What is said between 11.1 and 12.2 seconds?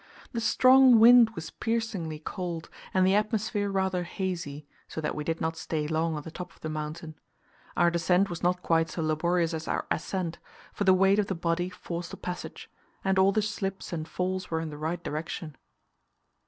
of the body forced a